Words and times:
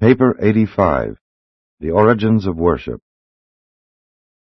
Paper 0.00 0.36
85 0.40 1.18
The 1.78 1.92
Origins 1.92 2.46
of 2.46 2.56
Worship 2.56 3.00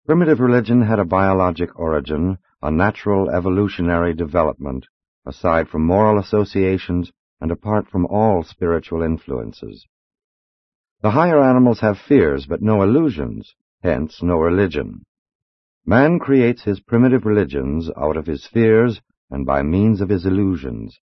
Primitive 0.06 0.40
religion 0.40 0.82
had 0.82 0.98
a 0.98 1.04
biologic 1.04 1.78
origin, 1.78 2.38
a 2.62 2.72
natural 2.72 3.30
evolutionary 3.30 4.14
development, 4.14 4.86
aside 5.26 5.68
from 5.68 5.86
moral 5.86 6.20
associations 6.20 7.12
and 7.42 7.52
apart 7.52 7.90
from 7.90 8.06
all 8.06 8.44
spiritual 8.44 9.02
influences. 9.02 9.86
The 11.02 11.12
higher 11.12 11.44
animals 11.44 11.82
have 11.82 11.98
fears 11.98 12.46
but 12.48 12.62
no 12.62 12.82
illusions, 12.82 13.56
hence 13.84 14.24
no 14.24 14.38
religion. 14.38 15.04
Man 15.86 16.18
creates 16.18 16.64
his 16.64 16.80
primitive 16.80 17.26
religions 17.26 17.92
out 17.98 18.16
of 18.16 18.26
his 18.26 18.48
fears 18.48 19.02
and 19.30 19.46
by 19.46 19.64
means 19.64 20.00
of 20.00 20.08
his 20.08 20.26
illusions. 20.26 20.98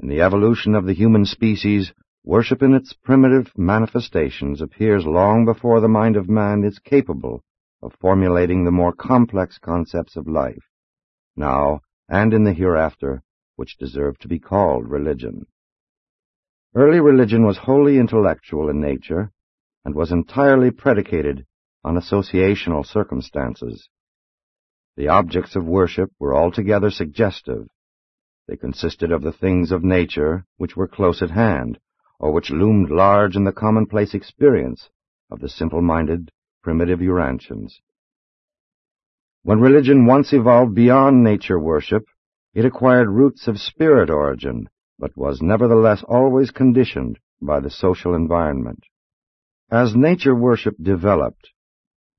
In 0.00 0.10
the 0.10 0.20
evolution 0.20 0.74
of 0.74 0.84
the 0.84 0.94
human 0.94 1.24
species, 1.24 1.94
worship 2.26 2.60
in 2.60 2.74
its 2.74 2.92
primitive 2.92 3.46
manifestations 3.56 4.60
appears 4.60 5.06
long 5.06 5.44
before 5.44 5.80
the 5.80 5.88
mind 5.88 6.16
of 6.16 6.28
man 6.28 6.64
is 6.64 6.80
capable 6.80 7.40
of 7.80 7.94
formulating 8.00 8.64
the 8.64 8.70
more 8.72 8.92
complex 8.92 9.58
concepts 9.58 10.16
of 10.16 10.26
life, 10.26 10.64
now 11.36 11.80
and 12.08 12.34
in 12.34 12.42
the 12.42 12.52
hereafter, 12.52 13.22
which 13.54 13.78
deserve 13.78 14.18
to 14.18 14.26
be 14.26 14.40
called 14.40 14.90
religion. 14.90 15.46
Early 16.74 16.98
religion 16.98 17.46
was 17.46 17.58
wholly 17.58 17.96
intellectual 17.96 18.68
in 18.68 18.80
nature 18.80 19.30
and 19.84 19.94
was 19.94 20.10
entirely 20.10 20.72
predicated 20.72 21.46
on 21.84 21.94
associational 21.94 22.84
circumstances. 22.84 23.88
The 24.96 25.08
objects 25.08 25.54
of 25.54 25.64
worship 25.64 26.10
were 26.18 26.34
altogether 26.34 26.90
suggestive. 26.90 27.68
They 28.48 28.56
consisted 28.56 29.12
of 29.12 29.22
the 29.22 29.32
things 29.32 29.70
of 29.70 29.84
nature 29.84 30.44
which 30.56 30.76
were 30.76 30.88
close 30.88 31.22
at 31.22 31.30
hand, 31.30 31.78
or 32.18 32.32
which 32.32 32.50
loomed 32.50 32.90
large 32.90 33.36
in 33.36 33.44
the 33.44 33.52
commonplace 33.52 34.14
experience 34.14 34.88
of 35.30 35.40
the 35.40 35.48
simple-minded, 35.48 36.30
primitive 36.62 37.00
Urantians. 37.00 37.80
When 39.42 39.60
religion 39.60 40.06
once 40.06 40.32
evolved 40.32 40.74
beyond 40.74 41.22
nature 41.22 41.58
worship, 41.58 42.04
it 42.54 42.64
acquired 42.64 43.08
roots 43.08 43.46
of 43.46 43.60
spirit 43.60 44.10
origin, 44.10 44.68
but 44.98 45.16
was 45.16 45.42
nevertheless 45.42 46.02
always 46.08 46.50
conditioned 46.50 47.18
by 47.40 47.60
the 47.60 47.70
social 47.70 48.14
environment. 48.14 48.82
As 49.70 49.94
nature 49.94 50.34
worship 50.34 50.74
developed, 50.80 51.50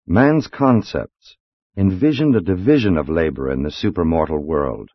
man's 0.06 0.48
concepts 0.48 1.38
envisioned 1.75 2.36
a 2.36 2.42
division 2.42 2.98
of 2.98 3.09
labor 3.09 3.52
in 3.52 3.64
the 3.64 3.70
supermortal 3.70 4.42
world. 4.42 4.90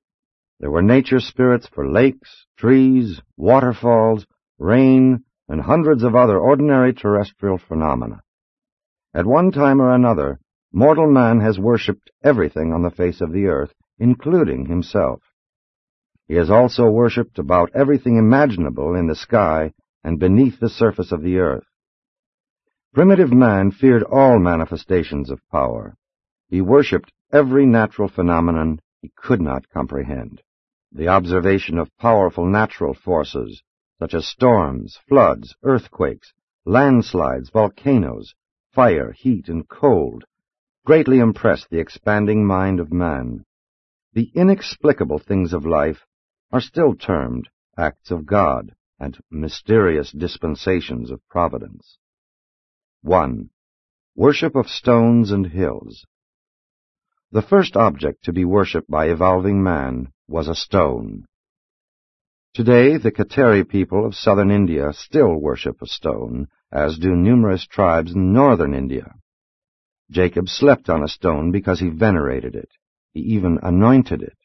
There 0.60 0.70
were 0.70 0.82
nature 0.82 1.20
spirits 1.20 1.66
for 1.66 1.88
lakes, 1.88 2.46
trees, 2.56 3.20
waterfalls, 3.36 4.26
rain, 4.58 5.24
and 5.48 5.60
hundreds 5.60 6.02
of 6.02 6.14
other 6.14 6.38
ordinary 6.38 6.92
terrestrial 6.92 7.58
phenomena. 7.58 8.22
At 9.14 9.26
one 9.26 9.50
time 9.50 9.80
or 9.80 9.92
another, 9.92 10.40
mortal 10.72 11.10
man 11.10 11.40
has 11.40 11.58
worshipped 11.58 12.10
everything 12.22 12.72
on 12.72 12.82
the 12.82 12.90
face 12.90 13.20
of 13.20 13.32
the 13.32 13.46
earth, 13.46 13.74
including 13.98 14.66
himself. 14.66 15.22
He 16.26 16.34
has 16.34 16.50
also 16.50 16.88
worshipped 16.88 17.38
about 17.38 17.70
everything 17.74 18.16
imaginable 18.16 18.94
in 18.94 19.06
the 19.06 19.14
sky 19.14 19.72
and 20.02 20.18
beneath 20.18 20.58
the 20.60 20.70
surface 20.70 21.12
of 21.12 21.22
the 21.22 21.38
earth. 21.38 21.66
Primitive 22.94 23.32
man 23.32 23.70
feared 23.70 24.02
all 24.02 24.38
manifestations 24.38 25.30
of 25.30 25.46
power. 25.50 25.96
He 26.48 26.60
worshipped 26.60 27.12
every 27.32 27.66
natural 27.66 28.08
phenomenon 28.08 28.80
he 29.00 29.10
could 29.16 29.40
not 29.40 29.68
comprehend. 29.68 30.42
The 30.92 31.08
observation 31.08 31.78
of 31.78 31.96
powerful 31.98 32.46
natural 32.46 32.94
forces, 32.94 33.62
such 34.02 34.14
as 34.14 34.26
storms, 34.26 34.98
floods, 35.08 35.54
earthquakes, 35.62 36.32
landslides, 36.64 37.50
volcanoes, 37.50 38.34
fire, 38.72 39.12
heat, 39.12 39.48
and 39.48 39.68
cold, 39.68 40.24
greatly 40.84 41.20
impressed 41.20 41.70
the 41.70 41.78
expanding 41.78 42.44
mind 42.44 42.80
of 42.80 42.92
man. 42.92 43.44
The 44.12 44.28
inexplicable 44.34 45.20
things 45.20 45.52
of 45.52 45.64
life 45.64 46.04
are 46.50 46.60
still 46.60 46.96
termed 46.96 47.48
acts 47.78 48.10
of 48.10 48.26
God 48.26 48.74
and 48.98 49.16
mysterious 49.30 50.10
dispensations 50.10 51.12
of 51.12 51.20
providence. 51.28 51.96
1. 53.02 53.50
Worship 54.16 54.56
of 54.56 54.66
stones 54.66 55.30
and 55.30 55.46
hills. 55.46 56.04
The 57.30 57.42
first 57.42 57.76
object 57.76 58.24
to 58.24 58.32
be 58.32 58.44
worshipped 58.44 58.90
by 58.90 59.10
evolving 59.10 59.62
man 59.62 60.08
was 60.26 60.48
a 60.48 60.56
stone. 60.56 61.26
Today, 62.54 62.98
the 62.98 63.10
Kateri 63.10 63.66
people 63.66 64.04
of 64.04 64.14
southern 64.14 64.50
India 64.50 64.92
still 64.92 65.36
worship 65.36 65.80
a 65.80 65.86
stone, 65.86 66.48
as 66.70 66.98
do 66.98 67.16
numerous 67.16 67.66
tribes 67.66 68.12
in 68.12 68.34
northern 68.34 68.74
India. 68.74 69.14
Jacob 70.10 70.50
slept 70.50 70.90
on 70.90 71.02
a 71.02 71.08
stone 71.08 71.50
because 71.50 71.80
he 71.80 71.88
venerated 71.88 72.54
it. 72.54 72.68
He 73.14 73.20
even 73.20 73.58
anointed 73.62 74.20
it. 74.20 74.36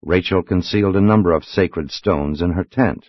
Rachel 0.00 0.44
concealed 0.44 0.94
a 0.94 1.00
number 1.00 1.32
of 1.32 1.42
sacred 1.42 1.90
stones 1.90 2.40
in 2.40 2.52
her 2.52 2.62
tent. 2.62 3.06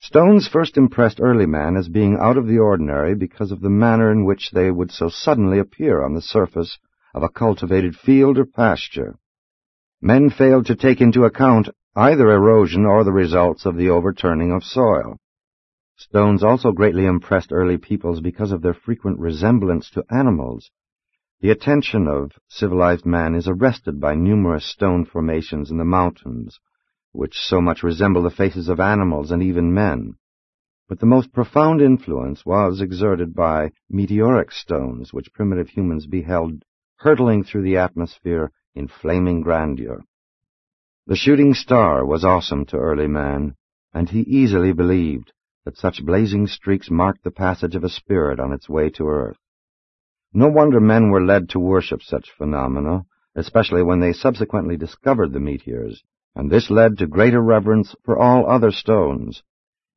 Stones 0.00 0.48
first 0.48 0.78
impressed 0.78 1.20
early 1.20 1.44
man 1.44 1.76
as 1.76 1.88
being 1.88 2.16
out 2.18 2.38
of 2.38 2.46
the 2.46 2.58
ordinary 2.58 3.14
because 3.14 3.52
of 3.52 3.60
the 3.60 3.68
manner 3.68 4.10
in 4.10 4.24
which 4.24 4.50
they 4.52 4.70
would 4.70 4.90
so 4.90 5.10
suddenly 5.10 5.58
appear 5.58 6.02
on 6.02 6.14
the 6.14 6.22
surface 6.22 6.78
of 7.14 7.22
a 7.22 7.28
cultivated 7.28 7.96
field 7.96 8.38
or 8.38 8.46
pasture. 8.46 9.18
Men 10.00 10.30
failed 10.30 10.64
to 10.66 10.74
take 10.74 11.02
into 11.02 11.24
account 11.24 11.68
either 11.96 12.30
erosion 12.30 12.84
or 12.84 13.04
the 13.04 13.12
results 13.12 13.64
of 13.64 13.74
the 13.76 13.88
overturning 13.88 14.52
of 14.52 14.62
soil. 14.62 15.16
Stones 15.96 16.44
also 16.44 16.70
greatly 16.70 17.06
impressed 17.06 17.50
early 17.50 17.78
peoples 17.78 18.20
because 18.20 18.52
of 18.52 18.60
their 18.60 18.74
frequent 18.74 19.18
resemblance 19.18 19.88
to 19.88 20.04
animals. 20.10 20.70
The 21.40 21.50
attention 21.50 22.06
of 22.06 22.32
civilized 22.48 23.06
man 23.06 23.34
is 23.34 23.48
arrested 23.48 23.98
by 23.98 24.14
numerous 24.14 24.66
stone 24.66 25.06
formations 25.06 25.70
in 25.70 25.78
the 25.78 25.84
mountains, 25.86 26.60
which 27.12 27.38
so 27.38 27.62
much 27.62 27.82
resemble 27.82 28.22
the 28.22 28.30
faces 28.30 28.68
of 28.68 28.78
animals 28.78 29.30
and 29.30 29.42
even 29.42 29.72
men. 29.72 30.16
But 30.90 31.00
the 31.00 31.06
most 31.06 31.32
profound 31.32 31.80
influence 31.80 32.44
was 32.44 32.82
exerted 32.82 33.34
by 33.34 33.72
meteoric 33.88 34.52
stones, 34.52 35.14
which 35.14 35.32
primitive 35.32 35.70
humans 35.70 36.06
beheld 36.06 36.62
hurtling 36.96 37.42
through 37.42 37.62
the 37.62 37.78
atmosphere 37.78 38.52
in 38.74 38.86
flaming 38.86 39.40
grandeur. 39.40 40.02
The 41.08 41.14
shooting 41.14 41.54
star 41.54 42.04
was 42.04 42.24
awesome 42.24 42.64
to 42.66 42.78
early 42.78 43.06
man, 43.06 43.54
and 43.94 44.08
he 44.08 44.22
easily 44.22 44.72
believed 44.72 45.32
that 45.64 45.76
such 45.76 46.04
blazing 46.04 46.48
streaks 46.48 46.90
marked 46.90 47.22
the 47.22 47.30
passage 47.30 47.76
of 47.76 47.84
a 47.84 47.88
spirit 47.88 48.40
on 48.40 48.52
its 48.52 48.68
way 48.68 48.90
to 48.90 49.06
earth. 49.06 49.38
No 50.34 50.48
wonder 50.48 50.80
men 50.80 51.10
were 51.10 51.24
led 51.24 51.48
to 51.50 51.60
worship 51.60 52.02
such 52.02 52.32
phenomena, 52.36 53.06
especially 53.36 53.84
when 53.84 54.00
they 54.00 54.12
subsequently 54.12 54.76
discovered 54.76 55.32
the 55.32 55.38
meteors, 55.38 56.02
and 56.34 56.50
this 56.50 56.70
led 56.70 56.98
to 56.98 57.06
greater 57.06 57.40
reverence 57.40 57.94
for 58.04 58.18
all 58.18 58.50
other 58.50 58.72
stones. 58.72 59.44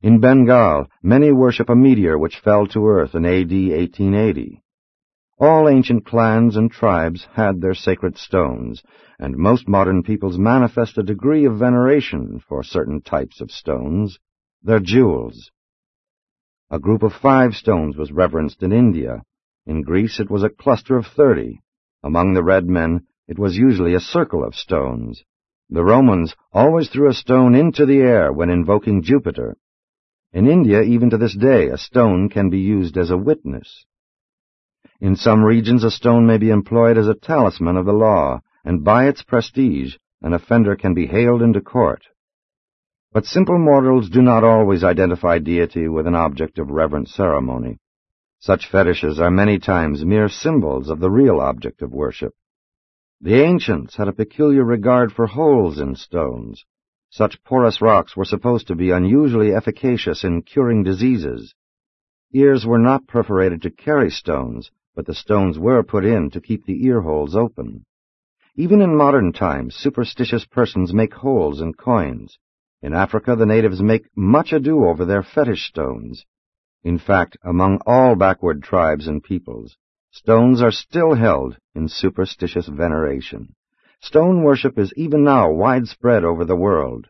In 0.02 0.20
Bengal, 0.20 0.86
many 1.02 1.32
worship 1.32 1.68
a 1.68 1.74
meteor 1.74 2.18
which 2.18 2.38
fell 2.38 2.68
to 2.68 2.86
earth 2.86 3.16
in 3.16 3.24
AD 3.26 3.50
1880. 3.50 4.62
All 5.42 5.70
ancient 5.70 6.04
clans 6.04 6.54
and 6.54 6.70
tribes 6.70 7.26
had 7.32 7.62
their 7.62 7.72
sacred 7.72 8.18
stones, 8.18 8.82
and 9.18 9.38
most 9.38 9.66
modern 9.66 10.02
peoples 10.02 10.36
manifest 10.36 10.98
a 10.98 11.02
degree 11.02 11.46
of 11.46 11.58
veneration 11.58 12.42
for 12.46 12.62
certain 12.62 13.00
types 13.00 13.40
of 13.40 13.50
stones, 13.50 14.18
their 14.62 14.80
jewels. 14.80 15.50
A 16.70 16.78
group 16.78 17.02
of 17.02 17.14
five 17.14 17.54
stones 17.54 17.96
was 17.96 18.12
reverenced 18.12 18.62
in 18.62 18.70
India. 18.70 19.22
In 19.64 19.80
Greece 19.80 20.20
it 20.20 20.30
was 20.30 20.42
a 20.42 20.50
cluster 20.50 20.98
of 20.98 21.06
thirty. 21.06 21.62
Among 22.04 22.34
the 22.34 22.44
red 22.44 22.66
men 22.66 23.06
it 23.26 23.38
was 23.38 23.56
usually 23.56 23.94
a 23.94 24.00
circle 24.00 24.44
of 24.44 24.54
stones. 24.54 25.24
The 25.70 25.82
Romans 25.82 26.36
always 26.52 26.90
threw 26.90 27.08
a 27.08 27.14
stone 27.14 27.54
into 27.54 27.86
the 27.86 28.00
air 28.00 28.30
when 28.30 28.50
invoking 28.50 29.02
Jupiter. 29.02 29.56
In 30.34 30.46
India, 30.46 30.82
even 30.82 31.08
to 31.08 31.16
this 31.16 31.34
day, 31.34 31.68
a 31.68 31.78
stone 31.78 32.28
can 32.28 32.50
be 32.50 32.58
used 32.58 32.98
as 32.98 33.10
a 33.10 33.16
witness. 33.16 33.86
In 35.00 35.16
some 35.16 35.42
regions, 35.42 35.82
a 35.82 35.90
stone 35.90 36.26
may 36.26 36.36
be 36.36 36.50
employed 36.50 36.98
as 36.98 37.08
a 37.08 37.14
talisman 37.14 37.78
of 37.78 37.86
the 37.86 37.92
law, 37.92 38.40
and 38.66 38.84
by 38.84 39.06
its 39.06 39.22
prestige, 39.22 39.96
an 40.20 40.34
offender 40.34 40.76
can 40.76 40.92
be 40.92 41.06
haled 41.06 41.40
into 41.40 41.62
court. 41.62 42.02
But 43.10 43.24
simple 43.24 43.58
mortals 43.58 44.10
do 44.10 44.20
not 44.20 44.44
always 44.44 44.84
identify 44.84 45.38
deity 45.38 45.88
with 45.88 46.06
an 46.06 46.14
object 46.14 46.58
of 46.58 46.70
reverent 46.70 47.08
ceremony. 47.08 47.78
Such 48.40 48.70
fetishes 48.70 49.18
are 49.18 49.30
many 49.30 49.58
times 49.58 50.04
mere 50.04 50.28
symbols 50.28 50.90
of 50.90 51.00
the 51.00 51.10
real 51.10 51.40
object 51.40 51.80
of 51.80 51.92
worship. 51.92 52.34
The 53.22 53.42
ancients 53.42 53.96
had 53.96 54.08
a 54.08 54.12
peculiar 54.12 54.64
regard 54.64 55.12
for 55.12 55.26
holes 55.26 55.80
in 55.80 55.94
stones. 55.94 56.66
Such 57.08 57.42
porous 57.42 57.80
rocks 57.80 58.16
were 58.16 58.26
supposed 58.26 58.66
to 58.68 58.74
be 58.74 58.90
unusually 58.90 59.54
efficacious 59.54 60.24
in 60.24 60.42
curing 60.42 60.82
diseases. 60.82 61.54
Ears 62.34 62.66
were 62.66 62.78
not 62.78 63.08
perforated 63.08 63.62
to 63.62 63.70
carry 63.70 64.10
stones, 64.10 64.70
but 64.94 65.06
the 65.06 65.14
stones 65.14 65.58
were 65.58 65.82
put 65.82 66.04
in 66.04 66.28
to 66.28 66.40
keep 66.40 66.66
the 66.66 66.84
ear 66.84 67.00
holes 67.00 67.34
open. 67.34 67.84
Even 68.56 68.82
in 68.82 68.94
modern 68.94 69.32
times, 69.32 69.74
superstitious 69.74 70.44
persons 70.44 70.92
make 70.92 71.14
holes 71.14 71.60
in 71.62 71.72
coins. 71.72 72.38
In 72.82 72.92
Africa, 72.92 73.34
the 73.34 73.46
natives 73.46 73.80
make 73.80 74.14
much 74.14 74.52
ado 74.52 74.84
over 74.84 75.04
their 75.04 75.22
fetish 75.22 75.68
stones. 75.68 76.26
In 76.82 76.98
fact, 76.98 77.36
among 77.42 77.80
all 77.86 78.14
backward 78.16 78.62
tribes 78.62 79.06
and 79.06 79.22
peoples, 79.22 79.76
stones 80.10 80.60
are 80.60 80.70
still 80.70 81.14
held 81.14 81.56
in 81.74 81.88
superstitious 81.88 82.66
veneration. 82.66 83.54
Stone 84.00 84.42
worship 84.42 84.78
is 84.78 84.92
even 84.96 85.22
now 85.22 85.50
widespread 85.50 86.24
over 86.24 86.44
the 86.44 86.56
world. 86.56 87.06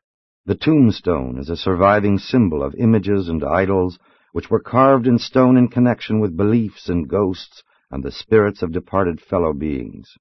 The 0.46 0.54
tombstone 0.54 1.38
is 1.38 1.48
a 1.48 1.56
surviving 1.56 2.18
symbol 2.18 2.62
of 2.62 2.74
images 2.74 3.28
and 3.28 3.42
idols 3.42 3.98
which 4.32 4.50
were 4.50 4.60
carved 4.60 5.06
in 5.06 5.18
stone 5.18 5.56
in 5.56 5.68
connection 5.68 6.20
with 6.20 6.36
beliefs 6.36 6.88
and 6.88 7.08
ghosts 7.08 7.64
and 7.90 8.02
the 8.02 8.12
spirits 8.12 8.62
of 8.62 8.72
departed 8.72 9.20
fellow 9.20 9.52
beings. 9.52 10.16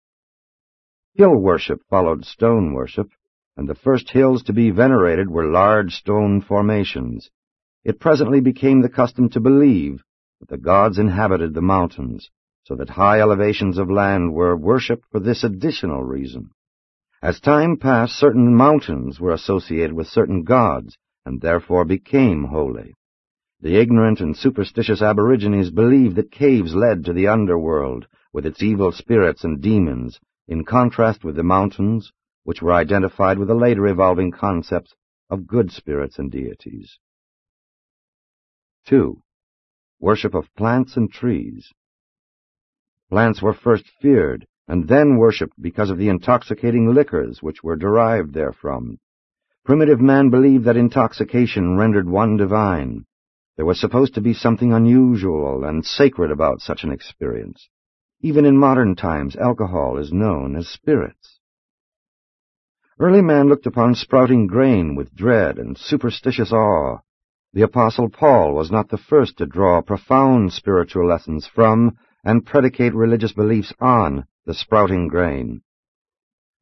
Hill 1.13 1.35
worship 1.35 1.81
followed 1.89 2.25
stone 2.25 2.73
worship, 2.73 3.09
and 3.57 3.67
the 3.67 3.75
first 3.75 4.09
hills 4.11 4.43
to 4.43 4.53
be 4.53 4.71
venerated 4.71 5.29
were 5.29 5.51
large 5.51 5.93
stone 5.93 6.41
formations. 6.41 7.29
It 7.83 7.99
presently 7.99 8.41
became 8.41 8.81
the 8.81 8.89
custom 8.89 9.29
to 9.29 9.39
believe 9.39 10.03
that 10.39 10.49
the 10.49 10.57
gods 10.57 10.97
inhabited 10.97 11.53
the 11.53 11.61
mountains, 11.61 12.29
so 12.63 12.75
that 12.75 12.91
high 12.91 13.19
elevations 13.19 13.77
of 13.77 13.89
land 13.89 14.33
were 14.33 14.55
worshipped 14.55 15.05
for 15.11 15.19
this 15.19 15.43
additional 15.43 16.03
reason. 16.03 16.51
As 17.21 17.39
time 17.39 17.77
passed, 17.77 18.15
certain 18.15 18.55
mountains 18.55 19.19
were 19.19 19.31
associated 19.33 19.93
with 19.93 20.07
certain 20.07 20.43
gods, 20.43 20.97
and 21.25 21.41
therefore 21.41 21.83
became 21.83 22.45
holy. 22.45 22.95
The 23.61 23.75
ignorant 23.75 24.21
and 24.21 24.37
superstitious 24.37 25.01
aborigines 25.01 25.69
believed 25.69 26.15
that 26.15 26.31
caves 26.31 26.73
led 26.73 27.03
to 27.05 27.13
the 27.13 27.27
underworld, 27.27 28.07
with 28.31 28.45
its 28.45 28.63
evil 28.63 28.91
spirits 28.93 29.43
and 29.43 29.61
demons, 29.61 30.19
in 30.47 30.63
contrast 30.63 31.23
with 31.25 31.35
the 31.35 31.43
mountains, 31.43 32.13
which 32.43 32.61
were 32.61 32.71
identified 32.71 33.37
with 33.37 33.49
the 33.49 33.55
later 33.55 33.85
evolving 33.87 34.31
concepts 34.31 34.95
of 35.29 35.45
good 35.45 35.71
spirits 35.71 36.17
and 36.17 36.31
deities. 36.31 36.97
2. 38.85 39.21
Worship 39.99 40.33
of 40.33 40.55
plants 40.55 40.95
and 40.95 41.11
trees. 41.11 41.73
Plants 43.09 43.41
were 43.41 43.53
first 43.53 43.89
feared 44.01 44.47
and 44.69 44.87
then 44.87 45.17
worshipped 45.17 45.59
because 45.59 45.89
of 45.89 45.97
the 45.97 46.07
intoxicating 46.07 46.93
liquors 46.93 47.41
which 47.41 47.63
were 47.63 47.75
derived 47.75 48.33
therefrom. 48.33 48.99
Primitive 49.65 49.99
man 49.99 50.29
believed 50.29 50.63
that 50.65 50.77
intoxication 50.77 51.75
rendered 51.75 52.07
one 52.07 52.37
divine. 52.37 53.05
There 53.59 53.65
was 53.65 53.77
supposed 53.77 54.13
to 54.13 54.21
be 54.21 54.33
something 54.33 54.71
unusual 54.71 55.65
and 55.65 55.85
sacred 55.85 56.31
about 56.31 56.61
such 56.61 56.85
an 56.85 56.93
experience. 56.93 57.67
Even 58.21 58.45
in 58.45 58.57
modern 58.57 58.95
times, 58.95 59.35
alcohol 59.35 59.97
is 59.97 60.13
known 60.13 60.55
as 60.55 60.69
spirits. 60.69 61.41
Early 63.01 63.21
man 63.21 63.49
looked 63.49 63.65
upon 63.65 63.95
sprouting 63.95 64.47
grain 64.47 64.95
with 64.95 65.13
dread 65.13 65.57
and 65.57 65.77
superstitious 65.77 66.53
awe. 66.53 66.99
The 67.51 67.63
Apostle 67.63 68.07
Paul 68.07 68.53
was 68.53 68.71
not 68.71 68.87
the 68.87 68.97
first 68.97 69.37
to 69.39 69.45
draw 69.45 69.81
profound 69.81 70.53
spiritual 70.53 71.05
lessons 71.05 71.45
from 71.45 71.97
and 72.23 72.45
predicate 72.45 72.95
religious 72.95 73.33
beliefs 73.33 73.73
on 73.81 74.25
the 74.45 74.53
sprouting 74.53 75.09
grain. 75.09 75.63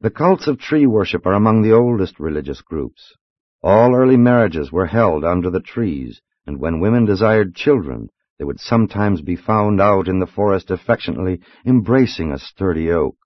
The 0.00 0.10
cults 0.10 0.48
of 0.48 0.58
tree 0.58 0.86
worship 0.86 1.26
are 1.26 1.34
among 1.34 1.62
the 1.62 1.74
oldest 1.74 2.18
religious 2.18 2.60
groups. 2.60 3.14
All 3.62 3.94
early 3.94 4.16
marriages 4.16 4.72
were 4.72 4.86
held 4.86 5.24
under 5.24 5.48
the 5.48 5.60
trees, 5.60 6.20
and 6.48 6.58
when 6.58 6.80
women 6.80 7.04
desired 7.04 7.54
children, 7.54 8.08
they 8.38 8.44
would 8.44 8.58
sometimes 8.58 9.20
be 9.20 9.36
found 9.36 9.82
out 9.82 10.08
in 10.08 10.18
the 10.18 10.26
forest 10.26 10.70
affectionately 10.70 11.42
embracing 11.66 12.32
a 12.32 12.38
sturdy 12.38 12.90
oak. 12.90 13.16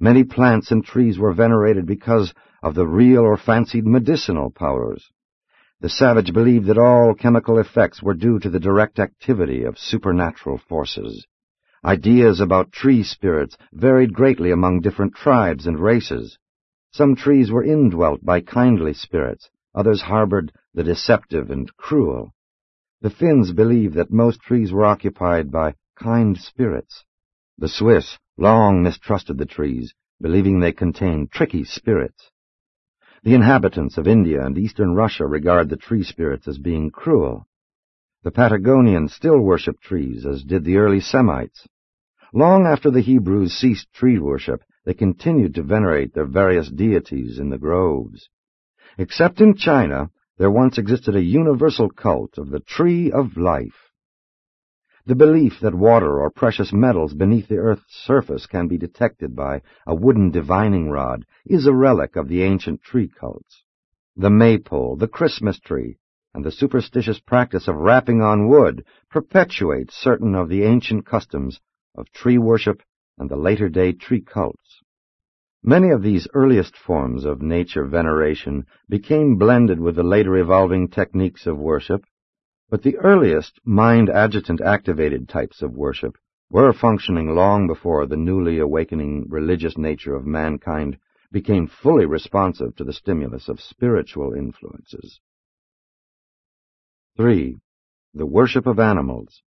Many 0.00 0.24
plants 0.24 0.70
and 0.70 0.82
trees 0.82 1.18
were 1.18 1.34
venerated 1.34 1.84
because 1.84 2.32
of 2.62 2.74
the 2.74 2.86
real 2.86 3.20
or 3.20 3.36
fancied 3.36 3.86
medicinal 3.86 4.50
powers. 4.50 5.10
The 5.82 5.90
savage 5.90 6.32
believed 6.32 6.68
that 6.68 6.78
all 6.78 7.14
chemical 7.14 7.58
effects 7.58 8.02
were 8.02 8.14
due 8.14 8.38
to 8.38 8.48
the 8.48 8.60
direct 8.60 8.98
activity 8.98 9.64
of 9.64 9.78
supernatural 9.78 10.56
forces. 10.56 11.26
Ideas 11.84 12.40
about 12.40 12.72
tree 12.72 13.02
spirits 13.02 13.58
varied 13.74 14.14
greatly 14.14 14.52
among 14.52 14.80
different 14.80 15.14
tribes 15.14 15.66
and 15.66 15.78
races. 15.78 16.38
Some 16.92 17.14
trees 17.14 17.52
were 17.52 17.62
indwelt 17.62 18.24
by 18.24 18.40
kindly 18.40 18.94
spirits, 18.94 19.50
others 19.74 20.02
harbored 20.02 20.52
the 20.74 20.84
deceptive 20.84 21.50
and 21.50 21.74
cruel. 21.76 22.34
The 23.00 23.10
Finns 23.10 23.52
believed 23.52 23.94
that 23.94 24.12
most 24.12 24.40
trees 24.40 24.72
were 24.72 24.84
occupied 24.84 25.50
by 25.50 25.74
kind 25.96 26.38
spirits. 26.38 27.04
The 27.58 27.68
Swiss 27.68 28.18
long 28.36 28.82
mistrusted 28.82 29.38
the 29.38 29.46
trees, 29.46 29.94
believing 30.20 30.60
they 30.60 30.72
contained 30.72 31.30
tricky 31.30 31.64
spirits. 31.64 32.30
The 33.22 33.34
inhabitants 33.34 33.98
of 33.98 34.08
India 34.08 34.44
and 34.44 34.58
eastern 34.58 34.94
Russia 34.94 35.26
regard 35.26 35.68
the 35.68 35.76
tree 35.76 36.02
spirits 36.02 36.48
as 36.48 36.58
being 36.58 36.90
cruel. 36.90 37.46
The 38.24 38.30
Patagonians 38.30 39.12
still 39.12 39.40
worship 39.40 39.80
trees, 39.80 40.24
as 40.26 40.44
did 40.44 40.64
the 40.64 40.76
early 40.76 41.00
Semites. 41.00 41.66
Long 42.32 42.66
after 42.66 42.90
the 42.90 43.00
Hebrews 43.00 43.52
ceased 43.52 43.92
tree 43.92 44.18
worship, 44.18 44.62
they 44.84 44.94
continued 44.94 45.54
to 45.56 45.62
venerate 45.62 46.14
their 46.14 46.26
various 46.26 46.68
deities 46.68 47.38
in 47.38 47.50
the 47.50 47.58
groves. 47.58 48.28
Except 48.98 49.40
in 49.40 49.54
China, 49.54 50.10
there 50.38 50.50
once 50.50 50.78
existed 50.78 51.16
a 51.16 51.22
universal 51.22 51.88
cult 51.88 52.36
of 52.38 52.50
the 52.50 52.60
tree 52.60 53.10
of 53.10 53.36
life. 53.36 53.90
The 55.04 55.14
belief 55.14 55.58
that 55.60 55.74
water 55.74 56.20
or 56.20 56.30
precious 56.30 56.72
metals 56.72 57.12
beneath 57.12 57.48
the 57.48 57.56
earth's 57.56 58.04
surface 58.04 58.46
can 58.46 58.68
be 58.68 58.78
detected 58.78 59.34
by 59.34 59.62
a 59.86 59.94
wooden 59.94 60.30
divining 60.30 60.90
rod 60.90 61.24
is 61.44 61.66
a 61.66 61.72
relic 61.72 62.14
of 62.16 62.28
the 62.28 62.42
ancient 62.42 62.82
tree 62.82 63.08
cults. 63.08 63.64
The 64.14 64.30
maypole, 64.30 64.96
the 64.96 65.08
Christmas 65.08 65.58
tree, 65.58 65.98
and 66.34 66.44
the 66.44 66.52
superstitious 66.52 67.18
practice 67.18 67.66
of 67.68 67.76
rapping 67.76 68.22
on 68.22 68.48
wood 68.48 68.84
perpetuate 69.10 69.90
certain 69.90 70.34
of 70.34 70.48
the 70.48 70.62
ancient 70.62 71.04
customs 71.04 71.60
of 71.94 72.10
tree 72.12 72.38
worship 72.38 72.82
and 73.18 73.28
the 73.28 73.36
later-day 73.36 73.92
tree 73.92 74.20
cults. 74.22 74.82
Many 75.64 75.90
of 75.90 76.02
these 76.02 76.26
earliest 76.34 76.76
forms 76.76 77.24
of 77.24 77.40
nature 77.40 77.84
veneration 77.84 78.66
became 78.88 79.36
blended 79.36 79.78
with 79.78 79.94
the 79.94 80.02
later 80.02 80.36
evolving 80.36 80.88
techniques 80.88 81.46
of 81.46 81.56
worship, 81.56 82.04
but 82.68 82.82
the 82.82 82.96
earliest 82.96 83.60
mind-adjutant 83.64 84.60
activated 84.60 85.28
types 85.28 85.62
of 85.62 85.76
worship 85.76 86.16
were 86.50 86.72
functioning 86.72 87.34
long 87.34 87.68
before 87.68 88.06
the 88.06 88.16
newly 88.16 88.58
awakening 88.58 89.26
religious 89.28 89.78
nature 89.78 90.16
of 90.16 90.26
mankind 90.26 90.98
became 91.30 91.68
fully 91.68 92.06
responsive 92.06 92.74
to 92.74 92.82
the 92.82 92.92
stimulus 92.92 93.48
of 93.48 93.60
spiritual 93.60 94.34
influences. 94.34 95.20
3. 97.16 97.56
The 98.14 98.26
worship 98.26 98.66
of 98.66 98.80
animals. 98.80 99.42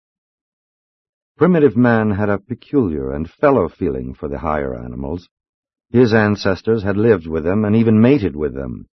Primitive 1.37 1.75
man 1.75 2.11
had 2.11 2.29
a 2.29 2.37
peculiar 2.37 3.11
and 3.11 3.27
fellow 3.27 3.67
feeling 3.67 4.13
for 4.13 4.29
the 4.29 4.37
higher 4.37 4.75
animals. 4.75 5.27
His 5.89 6.13
ancestors 6.13 6.83
had 6.83 6.97
lived 6.97 7.27
with 7.27 7.43
them 7.43 7.65
and 7.65 7.75
even 7.75 8.01
mated 8.01 8.35
with 8.35 8.55
them. 8.55 8.87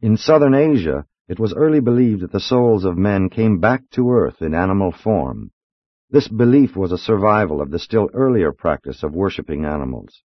In 0.00 0.16
southern 0.16 0.54
Asia, 0.54 1.04
it 1.28 1.38
was 1.38 1.52
early 1.52 1.80
believed 1.80 2.22
that 2.22 2.32
the 2.32 2.40
souls 2.40 2.84
of 2.84 2.96
men 2.96 3.28
came 3.28 3.58
back 3.58 3.82
to 3.90 4.10
earth 4.10 4.40
in 4.40 4.54
animal 4.54 4.90
form. 4.92 5.50
This 6.08 6.26
belief 6.26 6.74
was 6.74 6.90
a 6.90 6.96
survival 6.96 7.60
of 7.60 7.70
the 7.70 7.78
still 7.78 8.08
earlier 8.14 8.50
practice 8.50 9.02
of 9.02 9.14
worshipping 9.14 9.66
animals. 9.66 10.22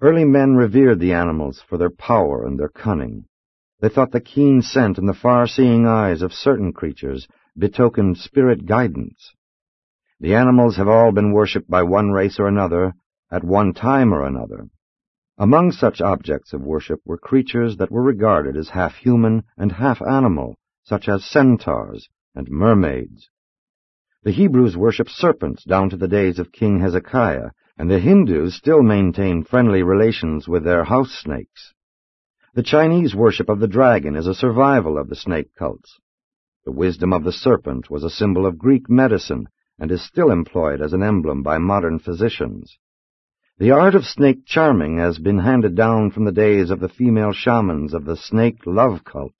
Early 0.00 0.24
men 0.24 0.54
revered 0.54 1.00
the 1.00 1.12
animals 1.12 1.60
for 1.68 1.76
their 1.76 1.90
power 1.90 2.46
and 2.46 2.56
their 2.58 2.68
cunning. 2.68 3.24
They 3.80 3.88
thought 3.88 4.12
the 4.12 4.20
keen 4.20 4.62
scent 4.62 4.96
and 4.96 5.08
the 5.08 5.14
far-seeing 5.14 5.86
eyes 5.86 6.22
of 6.22 6.32
certain 6.32 6.72
creatures 6.72 7.26
betokened 7.58 8.18
spirit 8.18 8.64
guidance. 8.64 9.34
The 10.20 10.36
animals 10.36 10.76
have 10.76 10.88
all 10.88 11.10
been 11.10 11.32
worshipped 11.32 11.68
by 11.68 11.82
one 11.82 12.10
race 12.10 12.38
or 12.38 12.46
another 12.46 12.94
at 13.30 13.42
one 13.42 13.72
time 13.72 14.14
or 14.14 14.24
another. 14.24 14.68
Among 15.40 15.72
such 15.72 16.02
objects 16.02 16.52
of 16.52 16.60
worship 16.60 17.00
were 17.06 17.16
creatures 17.16 17.78
that 17.78 17.90
were 17.90 18.02
regarded 18.02 18.58
as 18.58 18.68
half 18.68 18.96
human 18.96 19.44
and 19.56 19.72
half 19.72 20.02
animal, 20.02 20.58
such 20.82 21.08
as 21.08 21.24
centaurs 21.24 22.10
and 22.34 22.50
mermaids. 22.50 23.30
The 24.22 24.32
Hebrews 24.32 24.76
worshipped 24.76 25.08
serpents 25.08 25.64
down 25.64 25.88
to 25.88 25.96
the 25.96 26.08
days 26.08 26.38
of 26.38 26.52
King 26.52 26.80
Hezekiah, 26.80 27.52
and 27.78 27.90
the 27.90 28.00
Hindus 28.00 28.54
still 28.54 28.82
maintain 28.82 29.42
friendly 29.42 29.82
relations 29.82 30.46
with 30.46 30.62
their 30.62 30.84
house 30.84 31.12
snakes. 31.12 31.72
The 32.52 32.62
Chinese 32.62 33.14
worship 33.14 33.48
of 33.48 33.60
the 33.60 33.66
dragon 33.66 34.16
is 34.16 34.26
a 34.26 34.34
survival 34.34 34.98
of 34.98 35.08
the 35.08 35.16
snake 35.16 35.54
cults. 35.58 35.98
The 36.66 36.72
wisdom 36.72 37.14
of 37.14 37.24
the 37.24 37.32
serpent 37.32 37.88
was 37.88 38.04
a 38.04 38.10
symbol 38.10 38.44
of 38.44 38.58
Greek 38.58 38.90
medicine 38.90 39.46
and 39.78 39.90
is 39.90 40.04
still 40.04 40.30
employed 40.30 40.82
as 40.82 40.92
an 40.92 41.02
emblem 41.02 41.42
by 41.42 41.56
modern 41.56 41.98
physicians. 41.98 42.76
The 43.60 43.72
art 43.72 43.94
of 43.94 44.06
snake 44.06 44.46
charming 44.46 44.96
has 44.96 45.18
been 45.18 45.40
handed 45.40 45.74
down 45.74 46.12
from 46.12 46.24
the 46.24 46.32
days 46.32 46.70
of 46.70 46.80
the 46.80 46.88
female 46.88 47.32
shamans 47.32 47.92
of 47.92 48.06
the 48.06 48.16
snake 48.16 48.62
love 48.64 49.04
cult, 49.04 49.34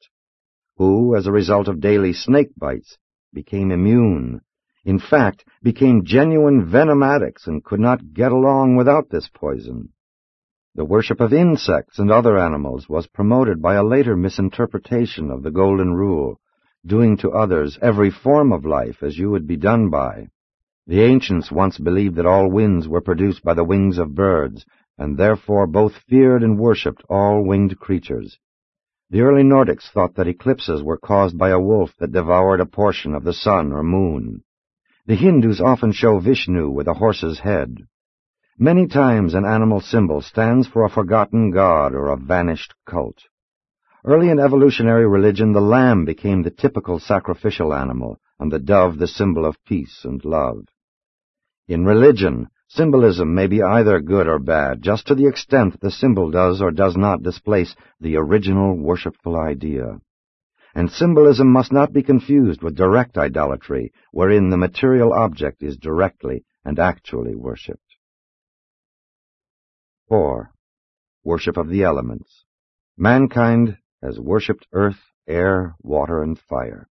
who, 0.76 1.16
as 1.16 1.26
a 1.26 1.32
result 1.32 1.68
of 1.68 1.80
daily 1.80 2.12
snake 2.12 2.50
bites, 2.54 2.98
became 3.32 3.70
immune, 3.70 4.42
in 4.84 4.98
fact, 4.98 5.46
became 5.62 6.04
genuine 6.04 6.66
venom 6.66 7.02
addicts 7.02 7.46
and 7.46 7.64
could 7.64 7.80
not 7.80 8.12
get 8.12 8.30
along 8.30 8.76
without 8.76 9.08
this 9.08 9.30
poison. 9.32 9.88
The 10.74 10.84
worship 10.84 11.22
of 11.22 11.32
insects 11.32 11.98
and 11.98 12.10
other 12.10 12.36
animals 12.36 12.90
was 12.90 13.06
promoted 13.06 13.62
by 13.62 13.76
a 13.76 13.82
later 13.82 14.16
misinterpretation 14.16 15.30
of 15.30 15.42
the 15.42 15.50
Golden 15.50 15.94
Rule, 15.94 16.38
doing 16.84 17.16
to 17.16 17.30
others 17.30 17.78
every 17.80 18.10
form 18.10 18.52
of 18.52 18.66
life 18.66 19.02
as 19.02 19.16
you 19.16 19.30
would 19.30 19.46
be 19.46 19.56
done 19.56 19.88
by. 19.88 20.26
The 20.90 21.02
ancients 21.02 21.52
once 21.52 21.78
believed 21.78 22.16
that 22.16 22.26
all 22.26 22.50
winds 22.50 22.88
were 22.88 23.00
produced 23.00 23.44
by 23.44 23.54
the 23.54 23.62
wings 23.62 23.96
of 23.96 24.16
birds, 24.16 24.66
and 24.98 25.16
therefore 25.16 25.68
both 25.68 25.94
feared 26.08 26.42
and 26.42 26.58
worshipped 26.58 27.04
all 27.08 27.44
winged 27.44 27.78
creatures. 27.78 28.40
The 29.08 29.20
early 29.20 29.44
Nordics 29.44 29.88
thought 29.88 30.16
that 30.16 30.26
eclipses 30.26 30.82
were 30.82 30.98
caused 30.98 31.38
by 31.38 31.50
a 31.50 31.60
wolf 31.60 31.94
that 32.00 32.10
devoured 32.10 32.58
a 32.58 32.66
portion 32.66 33.14
of 33.14 33.22
the 33.22 33.32
sun 33.32 33.70
or 33.70 33.84
moon. 33.84 34.42
The 35.06 35.14
Hindus 35.14 35.60
often 35.60 35.92
show 35.92 36.18
Vishnu 36.18 36.68
with 36.70 36.88
a 36.88 36.94
horse's 36.94 37.38
head. 37.38 37.86
Many 38.58 38.88
times 38.88 39.34
an 39.34 39.44
animal 39.44 39.80
symbol 39.80 40.20
stands 40.20 40.66
for 40.66 40.84
a 40.84 40.90
forgotten 40.90 41.52
god 41.52 41.94
or 41.94 42.08
a 42.08 42.16
vanished 42.16 42.74
cult. 42.84 43.28
Early 44.04 44.28
in 44.28 44.40
evolutionary 44.40 45.06
religion, 45.06 45.52
the 45.52 45.60
lamb 45.60 46.04
became 46.04 46.42
the 46.42 46.50
typical 46.50 46.98
sacrificial 46.98 47.72
animal, 47.72 48.18
and 48.40 48.50
the 48.50 48.58
dove 48.58 48.98
the 48.98 49.06
symbol 49.06 49.46
of 49.46 49.62
peace 49.64 50.04
and 50.04 50.24
love. 50.24 50.64
In 51.70 51.84
religion, 51.84 52.48
symbolism 52.66 53.32
may 53.32 53.46
be 53.46 53.62
either 53.62 54.00
good 54.00 54.26
or 54.26 54.40
bad, 54.40 54.82
just 54.82 55.06
to 55.06 55.14
the 55.14 55.28
extent 55.28 55.78
the 55.78 55.92
symbol 55.92 56.28
does 56.28 56.60
or 56.60 56.72
does 56.72 56.96
not 56.96 57.22
displace 57.22 57.76
the 58.00 58.16
original 58.16 58.76
worshipful 58.76 59.38
idea. 59.38 60.00
And 60.74 60.90
symbolism 60.90 61.46
must 61.46 61.70
not 61.70 61.92
be 61.92 62.02
confused 62.02 62.60
with 62.60 62.74
direct 62.74 63.16
idolatry, 63.16 63.92
wherein 64.10 64.50
the 64.50 64.56
material 64.56 65.12
object 65.12 65.62
is 65.62 65.76
directly 65.76 66.44
and 66.64 66.80
actually 66.80 67.36
worshipped. 67.36 67.94
4. 70.08 70.50
Worship 71.22 71.56
of 71.56 71.68
the 71.68 71.84
elements. 71.84 72.46
Mankind 72.96 73.78
has 74.02 74.18
worshipped 74.18 74.66
earth, 74.72 75.12
air, 75.28 75.76
water, 75.82 76.20
and 76.20 76.36
fire. 76.36 76.88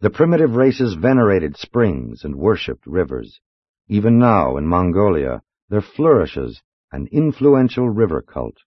The 0.00 0.10
primitive 0.10 0.54
races 0.54 0.96
venerated 1.00 1.56
springs 1.56 2.24
and 2.24 2.36
worshipped 2.36 2.86
rivers. 2.86 3.40
Even 3.88 4.18
now, 4.18 4.56
in 4.56 4.66
Mongolia, 4.66 5.42
there 5.68 5.80
flourishes 5.80 6.62
an 6.92 7.08
influential 7.10 7.90
river 7.90 8.22
cult. 8.22 8.58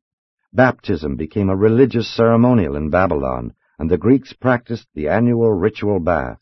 Baptism 0.52 1.16
became 1.16 1.50
a 1.50 1.56
religious 1.56 2.08
ceremonial 2.08 2.76
in 2.76 2.90
Babylon, 2.90 3.54
and 3.78 3.90
the 3.90 3.98
Greeks 3.98 4.34
practiced 4.34 4.88
the 4.94 5.08
annual 5.08 5.52
ritual 5.54 6.00
bath. 6.00 6.42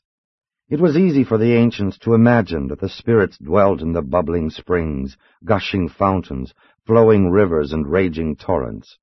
It 0.69 0.79
was 0.79 0.97
easy 0.97 1.23
for 1.23 1.37
the 1.37 1.53
ancients 1.53 1.97
to 1.99 2.13
imagine 2.13 2.67
that 2.67 2.79
the 2.79 2.89
spirits 2.89 3.37
dwelt 3.37 3.81
in 3.81 3.93
the 3.93 4.01
bubbling 4.01 4.49
springs, 4.49 5.17
gushing 5.43 5.89
fountains, 5.89 6.53
flowing 6.85 7.29
rivers, 7.29 7.73
and 7.73 7.87
raging 7.87 8.35
torrents. 8.35 8.97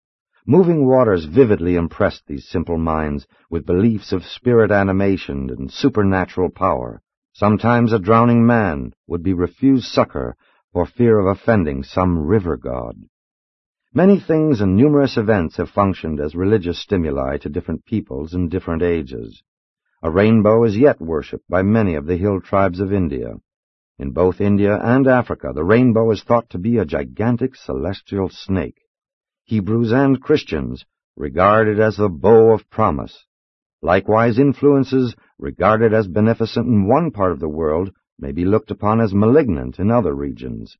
Moving 0.46 0.86
waters 0.86 1.26
vividly 1.26 1.76
impressed 1.76 2.26
these 2.26 2.48
simple 2.48 2.78
minds 2.78 3.26
with 3.50 3.66
beliefs 3.66 4.12
of 4.12 4.24
spirit 4.24 4.70
animation 4.70 5.50
and 5.50 5.70
supernatural 5.70 6.50
power. 6.50 7.02
Sometimes 7.40 7.94
a 7.94 7.98
drowning 7.98 8.44
man 8.44 8.92
would 9.06 9.22
be 9.22 9.32
refused 9.32 9.86
succor 9.86 10.36
for 10.74 10.84
fear 10.84 11.18
of 11.18 11.26
offending 11.26 11.82
some 11.82 12.18
river 12.18 12.58
god. 12.58 12.96
Many 13.94 14.20
things 14.20 14.60
and 14.60 14.76
numerous 14.76 15.16
events 15.16 15.56
have 15.56 15.70
functioned 15.70 16.20
as 16.20 16.34
religious 16.34 16.78
stimuli 16.78 17.38
to 17.38 17.48
different 17.48 17.86
peoples 17.86 18.34
in 18.34 18.50
different 18.50 18.82
ages. 18.82 19.42
A 20.02 20.10
rainbow 20.10 20.64
is 20.64 20.76
yet 20.76 21.00
worshipped 21.00 21.48
by 21.48 21.62
many 21.62 21.94
of 21.94 22.04
the 22.04 22.18
hill 22.18 22.42
tribes 22.42 22.78
of 22.78 22.92
India. 22.92 23.36
In 23.98 24.10
both 24.10 24.42
India 24.42 24.78
and 24.78 25.06
Africa, 25.06 25.52
the 25.54 25.64
rainbow 25.64 26.10
is 26.10 26.22
thought 26.22 26.50
to 26.50 26.58
be 26.58 26.76
a 26.76 26.84
gigantic 26.84 27.56
celestial 27.56 28.28
snake. 28.28 28.82
Hebrews 29.44 29.92
and 29.92 30.20
Christians 30.20 30.84
regard 31.16 31.68
it 31.68 31.78
as 31.78 31.96
the 31.96 32.10
bow 32.10 32.52
of 32.52 32.68
promise. 32.68 33.24
Likewise, 33.80 34.38
influences 34.38 35.16
regarded 35.40 35.94
as 35.94 36.06
beneficent 36.06 36.66
in 36.66 36.86
one 36.86 37.10
part 37.10 37.32
of 37.32 37.40
the 37.40 37.48
world 37.48 37.90
may 38.18 38.30
be 38.30 38.44
looked 38.44 38.70
upon 38.70 39.00
as 39.00 39.14
malignant 39.14 39.78
in 39.78 39.90
other 39.90 40.14
regions. 40.14 40.76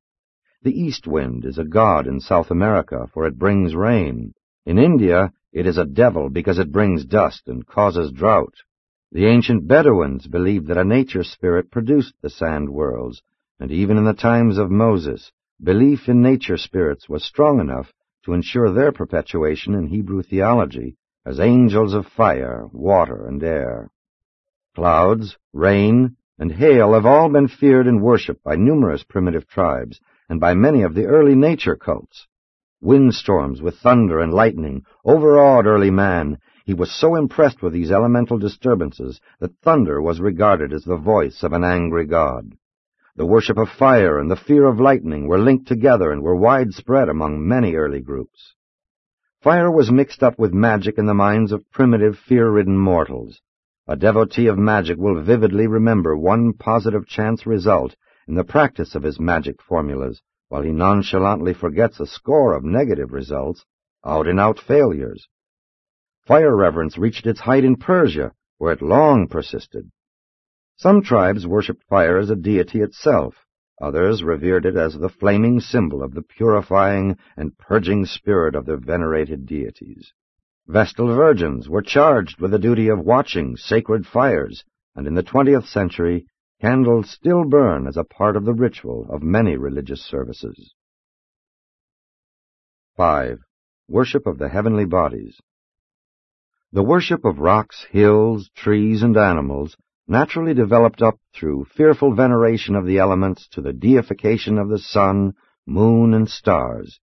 The 0.62 0.78
east 0.78 1.06
wind 1.06 1.46
is 1.46 1.56
a 1.56 1.64
god 1.64 2.06
in 2.06 2.20
South 2.20 2.50
America, 2.50 3.08
for 3.14 3.26
it 3.26 3.38
brings 3.38 3.74
rain. 3.74 4.34
In 4.66 4.78
India, 4.78 5.32
it 5.52 5.66
is 5.66 5.78
a 5.78 5.86
devil 5.86 6.28
because 6.28 6.58
it 6.58 6.70
brings 6.70 7.06
dust 7.06 7.48
and 7.48 7.66
causes 7.66 8.12
drought. 8.12 8.54
The 9.10 9.26
ancient 9.26 9.66
Bedouins 9.66 10.26
believed 10.26 10.66
that 10.66 10.76
a 10.76 10.84
nature 10.84 11.24
spirit 11.24 11.70
produced 11.70 12.14
the 12.20 12.28
sand 12.28 12.68
worlds, 12.68 13.22
and 13.58 13.72
even 13.72 13.96
in 13.96 14.04
the 14.04 14.12
times 14.12 14.58
of 14.58 14.70
Moses, 14.70 15.32
belief 15.62 16.08
in 16.08 16.22
nature 16.22 16.56
spirits 16.56 17.08
was 17.08 17.24
strong 17.24 17.58
enough 17.58 17.92
to 18.24 18.34
ensure 18.34 18.70
their 18.70 18.92
perpetuation 18.92 19.74
in 19.74 19.86
Hebrew 19.86 20.22
theology 20.22 20.96
as 21.24 21.40
angels 21.40 21.94
of 21.94 22.06
fire, 22.06 22.66
water, 22.72 23.26
and 23.26 23.42
air. 23.42 23.90
Clouds, 24.76 25.36
rain, 25.52 26.16
and 26.38 26.52
hail 26.52 26.94
have 26.94 27.04
all 27.04 27.28
been 27.28 27.48
feared 27.48 27.86
and 27.86 28.00
worshipped 28.00 28.44
by 28.44 28.54
numerous 28.54 29.02
primitive 29.02 29.46
tribes 29.48 30.00
and 30.28 30.38
by 30.38 30.54
many 30.54 30.82
of 30.82 30.94
the 30.94 31.06
early 31.06 31.34
nature 31.34 31.74
cults. 31.74 32.28
Windstorms 32.80 33.60
with 33.60 33.78
thunder 33.78 34.20
and 34.20 34.32
lightning 34.32 34.84
overawed 35.04 35.66
early 35.66 35.90
man 35.90 36.38
he 36.64 36.72
was 36.72 36.92
so 36.92 37.16
impressed 37.16 37.62
with 37.62 37.72
these 37.72 37.90
elemental 37.90 38.38
disturbances 38.38 39.20
that 39.40 39.58
thunder 39.58 40.00
was 40.00 40.20
regarded 40.20 40.72
as 40.72 40.84
the 40.84 40.96
voice 40.96 41.42
of 41.42 41.52
an 41.52 41.64
angry 41.64 42.06
god. 42.06 42.52
The 43.16 43.26
worship 43.26 43.58
of 43.58 43.68
fire 43.68 44.20
and 44.20 44.30
the 44.30 44.36
fear 44.36 44.66
of 44.66 44.78
lightning 44.78 45.26
were 45.26 45.40
linked 45.40 45.66
together 45.66 46.12
and 46.12 46.22
were 46.22 46.36
widespread 46.36 47.08
among 47.08 47.44
many 47.46 47.74
early 47.74 48.00
groups. 48.00 48.54
Fire 49.42 49.70
was 49.70 49.90
mixed 49.90 50.22
up 50.22 50.38
with 50.38 50.54
magic 50.54 50.96
in 50.96 51.06
the 51.06 51.12
minds 51.12 51.50
of 51.50 51.68
primitive, 51.72 52.16
fear-ridden 52.16 52.78
mortals. 52.78 53.40
A 53.90 53.96
devotee 53.96 54.46
of 54.46 54.56
magic 54.56 54.98
will 54.98 55.20
vividly 55.20 55.66
remember 55.66 56.16
one 56.16 56.52
positive 56.52 57.08
chance 57.08 57.44
result 57.44 57.96
in 58.28 58.36
the 58.36 58.44
practice 58.44 58.94
of 58.94 59.02
his 59.02 59.18
magic 59.18 59.60
formulas, 59.60 60.22
while 60.48 60.62
he 60.62 60.70
nonchalantly 60.70 61.54
forgets 61.54 61.98
a 61.98 62.06
score 62.06 62.54
of 62.54 62.62
negative 62.62 63.12
results, 63.12 63.66
out-and-out 64.06 64.60
failures. 64.60 65.26
Fire 66.24 66.54
reverence 66.54 66.98
reached 66.98 67.26
its 67.26 67.40
height 67.40 67.64
in 67.64 67.74
Persia, 67.74 68.30
where 68.58 68.72
it 68.72 68.80
long 68.80 69.26
persisted. 69.26 69.90
Some 70.76 71.02
tribes 71.02 71.44
worshipped 71.44 71.82
fire 71.88 72.16
as 72.16 72.30
a 72.30 72.36
deity 72.36 72.82
itself. 72.82 73.44
Others 73.82 74.22
revered 74.22 74.66
it 74.66 74.76
as 74.76 74.96
the 74.96 75.08
flaming 75.08 75.58
symbol 75.58 76.04
of 76.04 76.14
the 76.14 76.22
purifying 76.22 77.16
and 77.36 77.58
purging 77.58 78.06
spirit 78.06 78.54
of 78.54 78.66
their 78.66 78.76
venerated 78.76 79.46
deities. 79.46 80.12
Vestal 80.70 81.08
virgins 81.08 81.68
were 81.68 81.82
charged 81.82 82.40
with 82.40 82.52
the 82.52 82.58
duty 82.58 82.86
of 82.88 83.00
watching 83.00 83.56
sacred 83.56 84.06
fires, 84.06 84.62
and 84.94 85.08
in 85.08 85.14
the 85.14 85.22
twentieth 85.22 85.66
century 85.66 86.26
candles 86.60 87.10
still 87.10 87.44
burn 87.44 87.88
as 87.88 87.96
a 87.96 88.04
part 88.04 88.36
of 88.36 88.44
the 88.44 88.54
ritual 88.54 89.04
of 89.10 89.20
many 89.20 89.56
religious 89.56 90.00
services. 90.00 90.72
5. 92.96 93.40
Worship 93.88 94.28
of 94.28 94.38
the 94.38 94.48
Heavenly 94.48 94.84
Bodies 94.84 95.40
the 96.72 96.84
worship 96.84 97.24
of 97.24 97.40
rocks, 97.40 97.84
hills, 97.90 98.48
trees, 98.54 99.02
and 99.02 99.16
animals 99.16 99.76
naturally 100.06 100.54
developed 100.54 101.02
up 101.02 101.18
through 101.34 101.64
fearful 101.64 102.14
veneration 102.14 102.76
of 102.76 102.86
the 102.86 102.98
elements 102.98 103.48
to 103.48 103.60
the 103.60 103.72
deification 103.72 104.56
of 104.56 104.68
the 104.68 104.78
sun, 104.78 105.32
moon, 105.66 106.14
and 106.14 106.28
stars. 106.28 107.00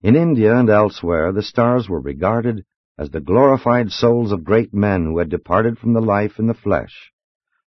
In 0.00 0.16
India 0.16 0.56
and 0.56 0.70
elsewhere, 0.70 1.30
the 1.30 1.42
stars 1.42 1.90
were 1.90 2.00
regarded 2.00 2.64
as 3.02 3.10
the 3.10 3.20
glorified 3.20 3.90
souls 3.90 4.30
of 4.30 4.44
great 4.44 4.72
men 4.72 5.06
who 5.06 5.18
had 5.18 5.28
departed 5.28 5.76
from 5.76 5.92
the 5.92 6.00
life 6.00 6.38
in 6.38 6.46
the 6.46 6.54
flesh. 6.54 7.12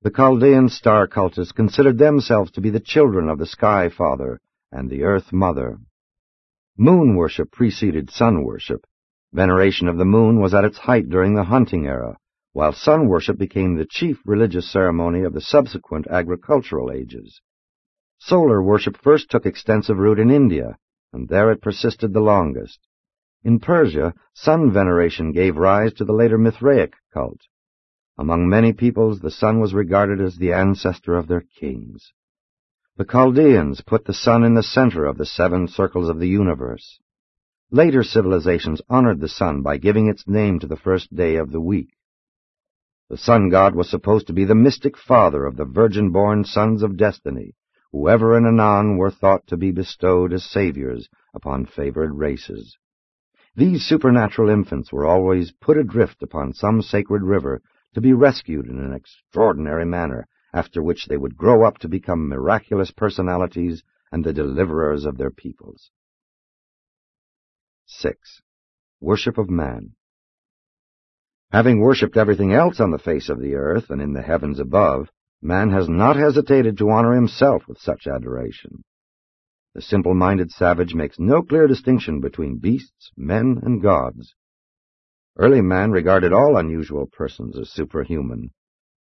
The 0.03 0.11
Chaldean 0.11 0.69
star 0.69 1.09
cultists 1.09 1.53
considered 1.53 1.99
themselves 1.99 2.53
to 2.53 2.61
be 2.61 2.71
the 2.71 2.79
children 2.79 3.29
of 3.29 3.39
the 3.39 3.47
Sky 3.47 3.89
Father 3.89 4.41
and 4.71 4.89
the 4.89 5.03
Earth 5.03 5.33
Mother. 5.33 5.79
Moon 6.79 7.17
worship 7.17 7.51
preceded 7.51 8.11
sun 8.11 8.45
worship, 8.45 8.87
Veneration 9.33 9.89
of 9.89 9.97
the 9.97 10.05
moon 10.05 10.39
was 10.39 10.55
at 10.55 10.65
its 10.65 10.79
height 10.79 11.09
during 11.09 11.35
the 11.35 11.43
hunting 11.43 11.85
era, 11.85 12.17
while 12.53 12.73
sun 12.73 13.09
worship 13.09 13.37
became 13.37 13.75
the 13.75 13.89
chief 13.91 14.23
religious 14.25 14.71
ceremony 14.71 15.25
of 15.25 15.33
the 15.33 15.41
subsequent 15.41 16.07
agricultural 16.07 16.93
ages. 16.93 17.41
Solar 18.19 18.63
worship 18.63 18.97
first 18.97 19.29
took 19.29 19.45
extensive 19.45 19.99
root 19.99 20.21
in 20.21 20.31
India, 20.31 20.79
and 21.13 21.29
there 21.29 21.51
it 21.51 21.61
persisted 21.61 22.13
the 22.13 22.21
longest. 22.21 22.79
In 23.45 23.59
Persia, 23.59 24.15
sun 24.33 24.73
veneration 24.73 25.31
gave 25.31 25.59
rise 25.59 25.93
to 25.95 26.05
the 26.07 26.15
later 26.15 26.39
Mithraic 26.39 26.95
cult. 27.13 27.41
Among 28.17 28.49
many 28.49 28.73
peoples, 28.73 29.21
the 29.21 29.31
sun 29.31 29.61
was 29.61 29.75
regarded 29.75 30.19
as 30.19 30.37
the 30.37 30.55
ancestor 30.55 31.15
of 31.15 31.29
their 31.29 31.45
kings. 31.61 32.15
The 32.97 33.05
Chaldeans 33.05 33.83
put 33.83 34.07
the 34.07 34.15
sun 34.15 34.45
in 34.45 34.55
the 34.55 34.63
center 34.63 35.05
of 35.05 35.19
the 35.19 35.27
seven 35.27 35.69
circles 35.69 36.09
of 36.09 36.21
the 36.21 36.29
universe. 36.29 37.01
Later 37.71 38.03
civilizations 38.03 38.81
honored 38.89 39.21
the 39.21 39.29
sun 39.29 39.61
by 39.61 39.77
giving 39.77 40.09
its 40.09 40.27
name 40.27 40.59
to 40.61 40.67
the 40.67 40.77
first 40.77 41.15
day 41.15 41.37
of 41.37 41.53
the 41.53 41.61
week. 41.61 41.91
The 43.11 43.19
sun 43.19 43.51
god 43.51 43.75
was 43.75 43.91
supposed 43.91 44.27
to 44.29 44.33
be 44.33 44.47
the 44.47 44.55
mystic 44.55 44.97
father 44.97 45.45
of 45.45 45.57
the 45.57 45.67
virgin-born 45.67 46.45
sons 46.45 46.83
of 46.83 46.97
destiny, 46.97 47.57
who 47.93 48.09
ever 48.09 48.39
and 48.39 48.47
anon 48.47 48.97
were 48.97 49.11
thought 49.11 49.47
to 49.49 49.59
be 49.59 49.71
bestowed 49.71 50.33
as 50.33 50.45
saviors 50.45 51.11
upon 51.35 51.67
favored 51.67 52.15
races. 52.15 52.79
These 53.57 53.87
supernatural 53.87 54.49
infants 54.49 54.93
were 54.93 55.07
always 55.07 55.53
put 55.53 55.77
adrift 55.77 56.23
upon 56.23 56.55
some 56.55 56.83
sacred 56.83 57.23
river 57.23 57.63
to 57.95 58.01
be 58.01 58.13
rescued 58.13 58.67
in 58.67 58.81
an 58.81 58.93
extraordinary 58.93 59.85
manner, 59.85 60.27
after 60.53 60.83
which 60.83 61.07
they 61.07 61.17
would 61.17 61.37
grow 61.37 61.65
up 61.65 61.79
to 61.79 61.89
become 61.89 62.29
miraculous 62.29 62.91
personalities 62.91 63.85
and 64.11 64.25
the 64.25 64.33
deliverers 64.33 65.05
of 65.05 65.19
their 65.19 65.31
peoples. 65.31 65.91
6. 67.87 68.43
Worship 69.01 69.39
of 69.39 69.49
Man 69.49 69.95
Having 71.53 71.81
worshipped 71.81 72.17
everything 72.17 72.53
else 72.53 72.81
on 72.81 72.91
the 72.91 72.99
face 72.99 73.29
of 73.29 73.39
the 73.39 73.55
earth 73.55 73.91
and 73.91 74.03
in 74.03 74.15
the 74.15 74.23
heavens 74.23 74.59
above, 74.59 75.11
man 75.41 75.71
has 75.71 75.89
not 75.89 76.17
hesitated 76.17 76.77
to 76.79 76.91
honor 76.91 77.15
himself 77.15 77.69
with 77.69 77.79
such 77.79 78.09
adoration. 78.09 78.83
The 79.75 79.83
simple-minded 79.83 80.53
savage 80.53 80.95
makes 80.95 81.19
no 81.19 81.43
clear 81.43 81.67
distinction 81.67 82.21
between 82.21 82.59
beasts, 82.59 83.11
men, 83.17 83.59
and 83.65 83.83
gods. 83.83 84.37
Early 85.37 85.63
man 85.63 85.91
regarded 85.91 86.33
all 86.33 86.57
unusual 86.57 87.09
persons 87.09 87.59
as 87.59 87.71
superhuman, 87.71 88.53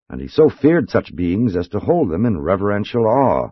and 0.09 0.21
he 0.21 0.26
so 0.26 0.49
feared 0.49 0.90
such 0.90 1.14
beings 1.14 1.54
as 1.54 1.69
to 1.69 1.78
hold 1.78 2.11
them 2.11 2.26
in 2.26 2.40
reverential 2.40 3.07
awe. 3.07 3.50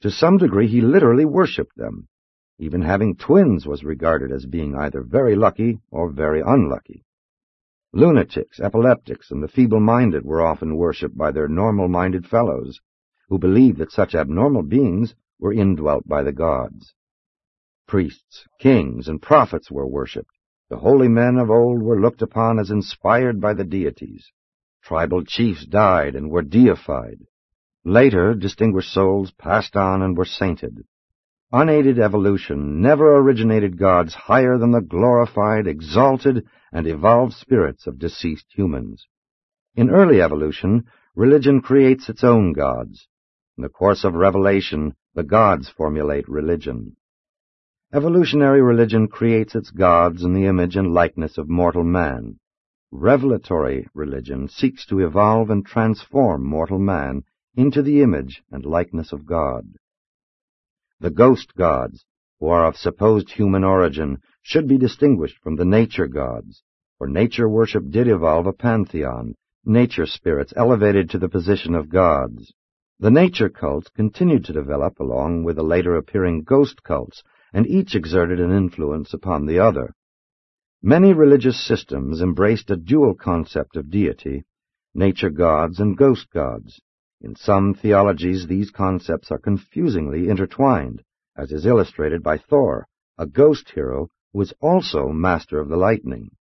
To 0.00 0.10
some 0.10 0.38
degree 0.38 0.68
he 0.68 0.80
literally 0.80 1.26
worshipped 1.26 1.76
them. 1.76 2.08
Even 2.58 2.80
having 2.80 3.14
twins 3.14 3.66
was 3.66 3.84
regarded 3.84 4.32
as 4.32 4.46
being 4.46 4.74
either 4.74 5.02
very 5.02 5.36
lucky 5.36 5.80
or 5.90 6.10
very 6.10 6.40
unlucky. 6.40 7.04
Lunatics, 7.92 8.58
epileptics, 8.58 9.30
and 9.30 9.42
the 9.42 9.48
feeble-minded 9.48 10.24
were 10.24 10.40
often 10.40 10.76
worshipped 10.76 11.16
by 11.16 11.30
their 11.30 11.48
normal-minded 11.48 12.26
fellows, 12.26 12.80
who 13.28 13.38
believed 13.38 13.76
that 13.78 13.92
such 13.92 14.14
abnormal 14.14 14.62
beings 14.62 15.14
were 15.38 15.52
indwelt 15.52 16.06
by 16.06 16.22
the 16.22 16.32
gods. 16.32 16.94
Priests, 17.86 18.46
kings, 18.60 19.08
and 19.08 19.22
prophets 19.22 19.70
were 19.70 19.86
worshipped. 19.86 20.36
The 20.68 20.78
holy 20.78 21.08
men 21.08 21.36
of 21.38 21.50
old 21.50 21.82
were 21.82 22.00
looked 22.00 22.22
upon 22.22 22.58
as 22.58 22.70
inspired 22.70 23.40
by 23.40 23.54
the 23.54 23.64
deities. 23.64 24.30
Tribal 24.82 25.24
chiefs 25.24 25.64
died 25.64 26.14
and 26.14 26.30
were 26.30 26.42
deified. 26.42 27.20
Later, 27.84 28.34
distinguished 28.34 28.92
souls 28.92 29.30
passed 29.30 29.76
on 29.76 30.02
and 30.02 30.16
were 30.16 30.24
sainted. 30.24 30.84
Unaided 31.50 31.98
evolution 31.98 32.82
never 32.82 33.16
originated 33.16 33.78
gods 33.78 34.14
higher 34.14 34.58
than 34.58 34.72
the 34.72 34.82
glorified, 34.82 35.66
exalted, 35.66 36.46
and 36.70 36.86
evolved 36.86 37.32
spirits 37.32 37.86
of 37.86 37.98
deceased 37.98 38.46
humans. 38.50 39.08
In 39.74 39.88
early 39.88 40.20
evolution, 40.20 40.84
religion 41.14 41.62
creates 41.62 42.10
its 42.10 42.22
own 42.22 42.52
gods. 42.52 43.08
In 43.56 43.62
the 43.62 43.70
course 43.70 44.04
of 44.04 44.12
revelation, 44.12 44.94
the 45.18 45.24
gods 45.24 45.68
formulate 45.68 46.28
religion. 46.28 46.94
Evolutionary 47.92 48.62
religion 48.62 49.08
creates 49.08 49.56
its 49.56 49.68
gods 49.72 50.22
in 50.22 50.32
the 50.32 50.46
image 50.46 50.76
and 50.76 50.94
likeness 50.94 51.36
of 51.38 51.48
mortal 51.48 51.82
man. 51.82 52.38
Revelatory 52.92 53.88
religion 53.94 54.46
seeks 54.46 54.86
to 54.86 55.00
evolve 55.00 55.50
and 55.50 55.66
transform 55.66 56.46
mortal 56.46 56.78
man 56.78 57.24
into 57.56 57.82
the 57.82 58.00
image 58.00 58.44
and 58.52 58.64
likeness 58.64 59.12
of 59.12 59.26
God. 59.26 59.64
The 61.00 61.10
ghost 61.10 61.52
gods, 61.56 62.04
who 62.38 62.46
are 62.46 62.66
of 62.66 62.76
supposed 62.76 63.32
human 63.32 63.64
origin, 63.64 64.18
should 64.40 64.68
be 64.68 64.78
distinguished 64.78 65.38
from 65.42 65.56
the 65.56 65.64
nature 65.64 66.06
gods, 66.06 66.62
for 66.96 67.08
nature 67.08 67.48
worship 67.48 67.90
did 67.90 68.06
evolve 68.06 68.46
a 68.46 68.52
pantheon, 68.52 69.34
nature 69.64 70.06
spirits 70.06 70.52
elevated 70.54 71.10
to 71.10 71.18
the 71.18 71.28
position 71.28 71.74
of 71.74 71.88
gods. 71.88 72.52
The 73.00 73.10
nature 73.12 73.48
cults 73.48 73.88
continued 73.90 74.44
to 74.46 74.52
develop 74.52 74.98
along 74.98 75.44
with 75.44 75.54
the 75.54 75.62
later 75.62 75.94
appearing 75.94 76.42
ghost 76.42 76.82
cults, 76.82 77.22
and 77.52 77.64
each 77.64 77.94
exerted 77.94 78.40
an 78.40 78.50
influence 78.50 79.14
upon 79.14 79.46
the 79.46 79.60
other. 79.60 79.94
Many 80.82 81.12
religious 81.12 81.64
systems 81.64 82.20
embraced 82.20 82.72
a 82.72 82.76
dual 82.76 83.14
concept 83.14 83.76
of 83.76 83.88
deity, 83.88 84.44
nature 84.96 85.30
gods 85.30 85.78
and 85.78 85.96
ghost 85.96 86.28
gods. 86.32 86.80
In 87.20 87.36
some 87.36 87.72
theologies, 87.72 88.48
these 88.48 88.72
concepts 88.72 89.30
are 89.30 89.38
confusingly 89.38 90.28
intertwined, 90.28 91.04
as 91.36 91.52
is 91.52 91.66
illustrated 91.66 92.24
by 92.24 92.38
Thor, 92.38 92.88
a 93.16 93.26
ghost 93.26 93.70
hero 93.70 94.08
who 94.32 94.40
is 94.40 94.52
also 94.60 95.10
master 95.10 95.60
of 95.60 95.68
the 95.68 95.76
lightning. 95.76 96.32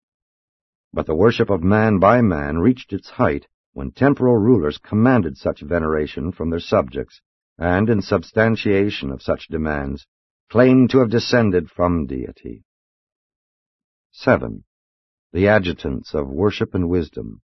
But 0.91 1.05
the 1.05 1.15
worship 1.15 1.51
of 1.51 1.63
man 1.63 1.99
by 1.99 2.21
man 2.21 2.57
reached 2.57 2.93
its 2.93 3.11
height 3.11 3.47
when 3.77 3.91
temporal 3.91 4.35
rulers 4.35 4.79
commanded 4.79 5.37
such 5.37 5.61
veneration 5.61 6.31
from 6.31 6.49
their 6.49 6.59
subjects, 6.59 7.21
and 7.59 7.91
in 7.91 8.01
substantiation 8.01 9.11
of 9.11 9.21
such 9.21 9.47
demands, 9.49 10.07
claimed 10.49 10.89
to 10.89 10.97
have 10.97 11.11
descended 11.11 11.69
from 11.69 12.07
deity. 12.07 12.63
7. 14.09 14.63
The 15.31 15.47
adjutants 15.47 16.15
of 16.15 16.27
worship 16.27 16.73
and 16.73 16.89
wisdom. 16.89 17.39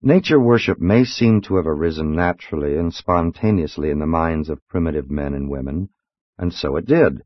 Nature 0.00 0.40
worship 0.40 0.80
may 0.80 1.04
seem 1.04 1.42
to 1.42 1.56
have 1.56 1.66
arisen 1.66 2.16
naturally 2.16 2.78
and 2.78 2.94
spontaneously 2.94 3.90
in 3.90 3.98
the 3.98 4.06
minds 4.06 4.48
of 4.48 4.66
primitive 4.68 5.10
men 5.10 5.34
and 5.34 5.50
women, 5.50 5.90
and 6.38 6.50
so 6.50 6.76
it 6.76 6.86
did. 6.86 7.20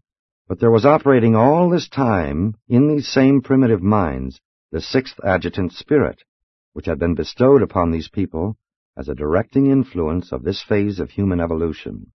But 0.48 0.58
there 0.58 0.72
was 0.72 0.84
operating 0.84 1.36
all 1.36 1.70
this 1.70 1.88
time 1.88 2.56
in 2.66 2.88
these 2.88 3.06
same 3.06 3.40
primitive 3.40 3.82
minds 3.82 4.40
the 4.72 4.80
sixth 4.80 5.20
adjutant 5.22 5.74
spirit, 5.74 6.24
which 6.72 6.86
had 6.86 6.98
been 6.98 7.14
bestowed 7.14 7.62
upon 7.62 7.90
these 7.90 8.08
people 8.08 8.56
as 8.96 9.08
a 9.08 9.14
directing 9.14 9.66
influence 9.66 10.32
of 10.32 10.42
this 10.42 10.62
phase 10.62 11.00
of 11.00 11.10
human 11.10 11.40
evolution. 11.40 12.12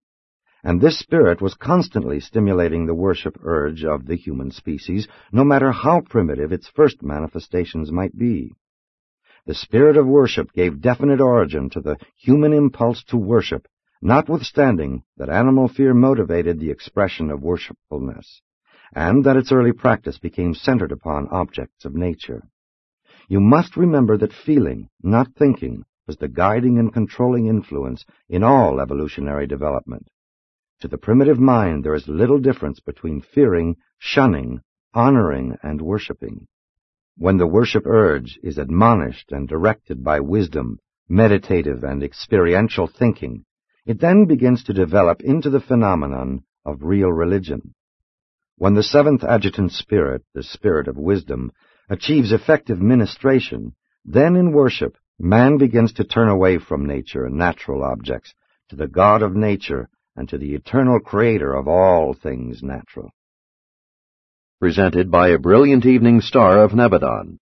And 0.64 0.82
this 0.82 1.00
spirit 1.00 1.42
was 1.42 1.54
constantly 1.54 2.20
stimulating 2.20 2.86
the 2.86 2.96
worship 2.96 3.38
urge 3.44 3.86
of 3.86 4.06
the 4.06 4.16
human 4.16 4.52
species, 4.52 5.08
no 5.32 5.44
matter 5.44 5.72
how 5.72 6.02
primitive 6.02 6.52
its 6.52 6.68
first 6.68 7.02
manifestations 7.04 7.92
might 7.92 8.18
be. 8.18 8.54
The 9.46 9.54
spirit 9.54 9.96
of 9.96 10.06
worship 10.06 10.52
gave 10.52 10.82
definite 10.82 11.22
origin 11.22 11.70
to 11.70 11.80
the 11.80 11.98
human 12.18 12.54
impulse 12.54 13.04
to 13.06 13.18
worship, 13.18 13.68
notwithstanding 14.02 15.04
that 15.16 15.30
animal 15.30 15.68
fear 15.68 15.94
motivated 15.94 16.60
the 16.60 16.70
expression 16.70 17.32
of 17.32 17.42
worshipfulness, 17.42 18.42
and 18.94 19.24
that 19.24 19.38
its 19.38 19.52
early 19.52 19.72
practice 19.72 20.18
became 20.18 20.54
centered 20.54 20.92
upon 20.92 21.30
objects 21.30 21.86
of 21.86 21.96
nature. 21.96 22.44
You 23.28 23.42
must 23.42 23.76
remember 23.76 24.18
that 24.18 24.32
feeling, 24.32 24.90
not 25.04 25.36
thinking, 25.36 25.84
was 26.06 26.16
the 26.18 26.30
guiding 26.30 26.80
and 26.80 26.94
controlling 26.94 27.48
influence 27.48 28.06
in 28.30 28.42
all 28.42 28.80
evolutionary 28.80 29.48
development. 29.48 30.08
To 30.80 30.88
the 30.88 30.98
primitive 30.98 31.38
mind, 31.38 31.84
there 31.84 31.96
is 31.96 32.08
little 32.08 32.40
difference 32.40 32.80
between 32.80 33.20
fearing, 33.20 33.76
shunning, 33.98 34.62
honoring, 34.94 35.58
and 35.62 35.82
worshiping. 35.82 36.48
When 37.18 37.38
the 37.38 37.48
worship 37.48 37.86
urge 37.86 38.40
is 38.44 38.58
admonished 38.58 39.32
and 39.32 39.48
directed 39.48 40.04
by 40.04 40.22
wisdom, 40.22 40.80
meditative 41.10 41.84
and 41.84 42.04
experiential 42.04 42.88
thinking, 42.88 43.44
it 43.86 44.00
then 44.00 44.26
begins 44.26 44.64
to 44.66 44.74
develop 44.74 45.22
into 45.22 45.50
the 45.50 45.60
phenomenon 45.60 46.44
of 46.64 46.84
real 46.84 47.12
religion. 47.12 47.74
When 48.58 48.76
the 48.76 48.84
seventh 48.84 49.24
adjutant 49.24 49.72
spirit, 49.72 50.24
the 50.34 50.44
spirit 50.44 50.88
of 50.88 50.98
wisdom, 50.98 51.52
achieves 51.90 52.32
effective 52.32 52.82
ministration, 52.82 53.76
then 54.06 54.36
in 54.36 54.52
worship 54.52 54.98
man 55.20 55.58
begins 55.58 55.94
to 55.94 56.04
turn 56.04 56.30
away 56.30 56.60
from 56.60 56.86
nature 56.86 57.26
and 57.26 57.36
natural 57.36 57.84
objects 57.84 58.34
to 58.70 58.76
the 58.76 58.88
God 58.88 59.22
of 59.22 59.36
nature 59.36 59.90
and 60.16 60.30
to 60.30 60.38
the 60.38 60.54
eternal 60.54 61.00
creator 61.00 61.54
of 61.54 61.68
all 61.68 62.14
things 62.14 62.62
natural. 62.62 63.12
Presented 64.60 65.12
by 65.12 65.30
a 65.30 65.40
brilliant 65.40 65.86
evening 65.86 66.22
star 66.22 66.64
of 66.64 66.72
Nebadon. 66.72 67.38